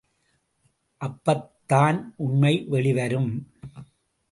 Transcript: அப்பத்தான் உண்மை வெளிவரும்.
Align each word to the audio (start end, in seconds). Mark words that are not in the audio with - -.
அப்பத்தான் 1.01 2.13
உண்மை 2.15 2.65
வெளிவரும். 2.67 3.31